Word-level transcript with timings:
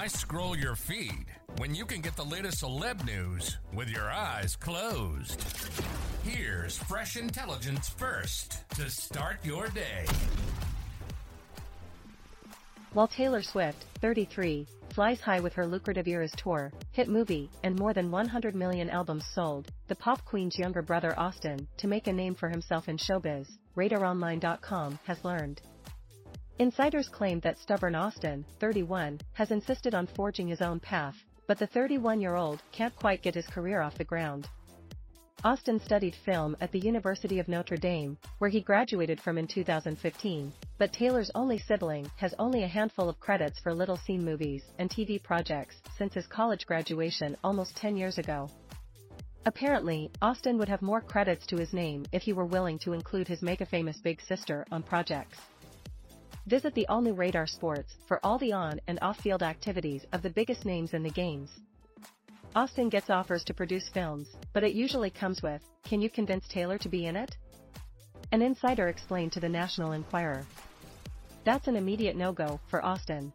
Why 0.00 0.06
scroll 0.06 0.56
your 0.56 0.76
feed 0.76 1.26
when 1.58 1.74
you 1.74 1.84
can 1.84 2.00
get 2.00 2.16
the 2.16 2.24
latest 2.24 2.62
celeb 2.62 3.04
news 3.04 3.58
with 3.74 3.90
your 3.90 4.10
eyes 4.10 4.56
closed? 4.56 5.44
Here's 6.24 6.78
fresh 6.78 7.18
intelligence 7.18 7.90
first 7.90 8.64
to 8.76 8.88
start 8.88 9.44
your 9.44 9.68
day. 9.68 10.06
While 12.94 13.08
Taylor 13.08 13.42
Swift, 13.42 13.84
33, 14.00 14.66
flies 14.88 15.20
high 15.20 15.40
with 15.40 15.52
her 15.52 15.66
lucrative 15.66 16.08
Eras 16.08 16.32
tour, 16.34 16.72
hit 16.92 17.10
movie, 17.10 17.50
and 17.62 17.78
more 17.78 17.92
than 17.92 18.10
100 18.10 18.54
million 18.54 18.88
albums 18.88 19.26
sold, 19.34 19.70
the 19.88 19.96
pop 19.96 20.24
queen's 20.24 20.58
younger 20.58 20.80
brother 20.80 21.12
Austin, 21.18 21.68
to 21.76 21.86
make 21.86 22.06
a 22.06 22.12
name 22.14 22.34
for 22.34 22.48
himself 22.48 22.88
in 22.88 22.96
showbiz, 22.96 23.58
RadarOnline.com 23.76 24.98
has 25.04 25.22
learned. 25.26 25.60
Insiders 26.60 27.08
claim 27.08 27.40
that 27.40 27.58
stubborn 27.58 27.94
Austin, 27.94 28.44
31, 28.58 29.18
has 29.32 29.50
insisted 29.50 29.94
on 29.94 30.06
forging 30.06 30.46
his 30.46 30.60
own 30.60 30.78
path, 30.78 31.16
but 31.46 31.58
the 31.58 31.66
31-year-old 31.66 32.62
can't 32.70 32.94
quite 32.96 33.22
get 33.22 33.34
his 33.34 33.46
career 33.46 33.80
off 33.80 33.96
the 33.96 34.04
ground. 34.04 34.46
Austin 35.42 35.80
studied 35.80 36.14
film 36.14 36.54
at 36.60 36.70
the 36.70 36.78
University 36.78 37.38
of 37.38 37.48
Notre 37.48 37.78
Dame, 37.78 38.18
where 38.40 38.50
he 38.50 38.60
graduated 38.60 39.18
from 39.18 39.38
in 39.38 39.46
2015, 39.46 40.52
but 40.76 40.92
Taylor's 40.92 41.30
only 41.34 41.56
sibling 41.56 42.10
has 42.16 42.34
only 42.38 42.62
a 42.62 42.68
handful 42.68 43.08
of 43.08 43.18
credits 43.18 43.58
for 43.58 43.72
little 43.72 43.96
scene 43.96 44.22
movies 44.22 44.62
and 44.78 44.90
TV 44.90 45.22
projects 45.22 45.76
since 45.96 46.12
his 46.12 46.26
college 46.26 46.66
graduation 46.66 47.38
almost 47.42 47.74
10 47.76 47.96
years 47.96 48.18
ago. 48.18 48.50
Apparently, 49.46 50.10
Austin 50.20 50.58
would 50.58 50.68
have 50.68 50.82
more 50.82 51.00
credits 51.00 51.46
to 51.46 51.56
his 51.56 51.72
name 51.72 52.04
if 52.12 52.20
he 52.20 52.34
were 52.34 52.44
willing 52.44 52.78
to 52.80 52.92
include 52.92 53.28
his 53.28 53.40
mega-famous 53.40 53.96
big 54.02 54.20
sister 54.20 54.66
on 54.70 54.82
projects. 54.82 55.38
Visit 56.46 56.74
the 56.74 56.86
all-new 56.88 57.12
Radar 57.12 57.46
Sports 57.46 57.94
for 58.08 58.18
all 58.24 58.38
the 58.38 58.52
on- 58.52 58.80
and 58.86 58.98
off-field 59.02 59.42
activities 59.42 60.04
of 60.12 60.22
the 60.22 60.30
biggest 60.30 60.64
names 60.64 60.94
in 60.94 61.02
the 61.02 61.10
games. 61.10 61.50
Austin 62.56 62.88
gets 62.88 63.10
offers 63.10 63.44
to 63.44 63.54
produce 63.54 63.88
films, 63.90 64.28
but 64.52 64.64
it 64.64 64.72
usually 64.72 65.10
comes 65.10 65.42
with, 65.42 65.62
can 65.84 66.00
you 66.00 66.10
convince 66.10 66.48
Taylor 66.48 66.78
to 66.78 66.88
be 66.88 67.06
in 67.06 67.14
it? 67.14 67.36
An 68.32 68.42
insider 68.42 68.88
explained 68.88 69.32
to 69.32 69.40
the 69.40 69.48
National 69.48 69.92
Enquirer. 69.92 70.44
That's 71.44 71.68
an 71.68 71.76
immediate 71.76 72.16
no-go 72.16 72.60
for 72.68 72.84
Austin. 72.84 73.32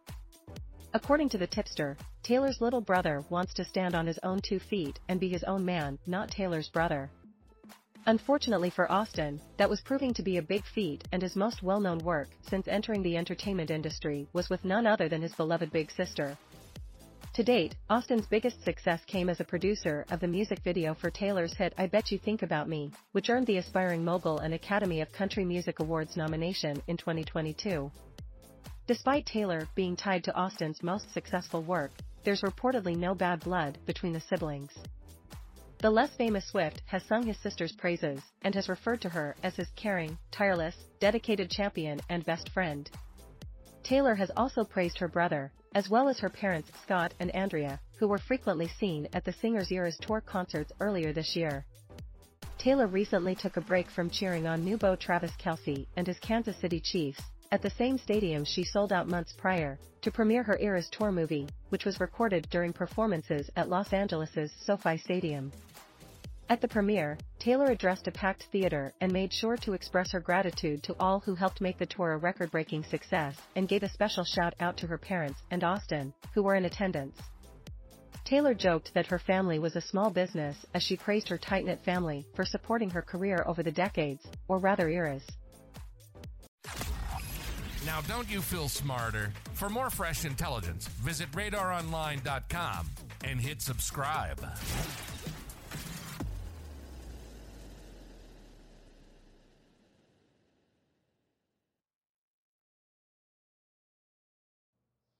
According 0.93 1.29
to 1.29 1.37
the 1.37 1.47
tipster, 1.47 1.97
Taylor's 2.23 2.61
little 2.61 2.81
brother 2.81 3.23
wants 3.29 3.53
to 3.55 3.65
stand 3.65 3.95
on 3.95 4.07
his 4.07 4.19
own 4.23 4.41
two 4.41 4.59
feet 4.59 4.99
and 5.07 5.19
be 5.19 5.29
his 5.29 5.43
own 5.43 5.63
man, 5.63 5.99
not 6.07 6.31
Taylor's 6.31 6.69
brother. 6.69 7.09
Unfortunately 8.05 8.69
for 8.69 8.91
Austin, 8.91 9.41
that 9.57 9.69
was 9.69 9.81
proving 9.81 10.13
to 10.13 10.23
be 10.23 10.37
a 10.37 10.41
big 10.41 10.63
feat 10.65 11.03
and 11.11 11.21
his 11.21 11.35
most 11.35 11.63
well-known 11.63 11.99
work 11.99 12.29
since 12.49 12.67
entering 12.67 13.01
the 13.01 13.17
entertainment 13.17 13.71
industry 13.71 14.27
was 14.33 14.49
with 14.49 14.63
none 14.63 14.85
other 14.85 15.09
than 15.09 15.21
his 15.21 15.33
beloved 15.33 15.71
big 15.71 15.91
sister, 15.91 16.37
to 17.35 17.43
date, 17.43 17.75
Austin's 17.89 18.27
biggest 18.27 18.63
success 18.63 19.03
came 19.03 19.27
as 19.27 19.41
a 19.41 19.43
producer 19.43 20.05
of 20.09 20.21
the 20.21 20.27
music 20.27 20.59
video 20.59 20.93
for 20.93 21.11
Taylor's 21.11 21.53
hit 21.53 21.73
I 21.77 21.85
Bet 21.85 22.09
You 22.09 22.17
Think 22.17 22.43
About 22.43 22.69
Me, 22.69 22.93
which 23.11 23.29
earned 23.29 23.45
the 23.45 23.57
Aspiring 23.57 24.05
Mogul 24.05 24.37
an 24.37 24.53
Academy 24.53 25.01
of 25.01 25.11
Country 25.11 25.43
Music 25.43 25.81
Awards 25.81 26.15
nomination 26.15 26.81
in 26.87 26.95
2022. 26.95 27.91
Despite 28.87 29.25
Taylor 29.25 29.67
being 29.75 29.97
tied 29.97 30.23
to 30.23 30.33
Austin's 30.33 30.81
most 30.81 31.11
successful 31.13 31.61
work, 31.61 31.91
there's 32.23 32.39
reportedly 32.39 32.95
no 32.95 33.13
bad 33.13 33.41
blood 33.41 33.79
between 33.85 34.13
the 34.13 34.21
siblings. 34.21 34.71
The 35.85 35.91
less 35.91 36.15
famous 36.15 36.47
Swift 36.47 36.81
has 36.87 37.03
sung 37.03 37.27
his 37.27 37.37
sister's 37.37 37.71
praises 37.71 38.19
and 38.41 38.55
has 38.55 38.69
referred 38.69 39.01
to 39.01 39.09
her 39.09 39.35
as 39.43 39.55
his 39.55 39.67
caring, 39.75 40.17
tireless, 40.31 40.75
dedicated 40.99 41.51
champion 41.51 41.99
and 42.09 42.25
best 42.25 42.49
friend. 42.49 42.89
Taylor 43.83 44.15
has 44.15 44.31
also 44.35 44.63
praised 44.63 44.97
her 44.97 45.07
brother, 45.07 45.51
as 45.75 45.87
well 45.87 46.09
as 46.09 46.17
her 46.17 46.29
parents 46.29 46.71
Scott 46.81 47.13
and 47.19 47.29
Andrea, 47.35 47.79
who 47.99 48.07
were 48.07 48.17
frequently 48.17 48.67
seen 48.67 49.07
at 49.13 49.25
the 49.25 49.33
singer's 49.33 49.71
Eras 49.71 49.95
Tour 50.01 50.21
concerts 50.21 50.71
earlier 50.79 51.13
this 51.13 51.35
year. 51.35 51.67
Taylor 52.57 52.87
recently 52.87 53.35
took 53.35 53.55
a 53.55 53.61
break 53.61 53.87
from 53.87 54.09
cheering 54.09 54.47
on 54.47 54.65
new 54.65 54.77
beau 54.77 54.95
Travis 54.95 55.33
Kelce 55.39 55.85
and 55.95 56.07
his 56.07 56.17
Kansas 56.17 56.57
City 56.57 56.79
Chiefs, 56.79 57.21
at 57.51 57.61
the 57.61 57.69
same 57.69 57.99
stadium 57.99 58.43
she 58.43 58.63
sold 58.63 58.91
out 58.91 59.07
months 59.07 59.33
prior, 59.37 59.77
to 60.01 60.11
premiere 60.11 60.43
her 60.43 60.57
Eras 60.59 60.89
Tour 60.89 61.11
movie, 61.11 61.47
which 61.69 61.85
was 61.85 61.99
recorded 61.99 62.47
during 62.49 62.73
performances 62.73 63.51
at 63.55 63.69
Los 63.69 63.93
Angeles' 63.93 64.51
SoFi 64.65 64.97
Stadium. 64.97 65.51
At 66.47 66.61
the 66.61 66.67
premiere, 66.67 67.17
Taylor 67.39 67.65
addressed 67.65 68.07
a 68.07 68.11
packed 68.11 68.43
theater 68.51 68.93
and 69.01 69.11
made 69.11 69.33
sure 69.33 69.57
to 69.57 69.73
express 69.73 70.11
her 70.11 70.19
gratitude 70.19 70.83
to 70.83 70.95
all 70.99 71.19
who 71.19 71.33
helped 71.33 71.59
make 71.59 71.79
the 71.79 71.87
tour 71.87 72.13
a 72.13 72.17
record-breaking 72.17 72.83
success 72.83 73.35
and 73.55 73.67
gave 73.67 73.81
a 73.81 73.89
special 73.89 74.23
shout 74.23 74.53
out 74.59 74.77
to 74.77 74.85
her 74.85 74.99
parents 74.99 75.41
and 75.49 75.63
Austin, 75.63 76.13
who 76.35 76.43
were 76.43 76.53
in 76.53 76.65
attendance. 76.65 77.19
Taylor 78.25 78.53
joked 78.53 78.93
that 78.93 79.07
her 79.07 79.17
family 79.17 79.57
was 79.57 79.75
a 79.75 79.81
small 79.81 80.11
business 80.11 80.55
as 80.75 80.83
she 80.83 80.95
praised 80.95 81.27
her 81.29 81.37
tight-knit 81.37 81.83
family 81.83 82.23
for 82.35 82.45
supporting 82.45 82.91
her 82.91 83.01
career 83.01 83.43
over 83.47 83.63
the 83.63 83.71
decades, 83.71 84.21
or 84.47 84.59
rather 84.59 84.87
eras. 84.87 85.23
Now, 87.87 88.01
don't 88.01 88.29
you 88.29 88.41
feel 88.41 88.67
smarter? 88.67 89.31
For 89.53 89.69
more 89.69 89.89
fresh 89.89 90.25
intelligence, 90.25 90.87
visit 90.87 91.31
radaronline.com 91.31 92.87
and 93.23 93.39
hit 93.39 93.61
subscribe. 93.61 94.39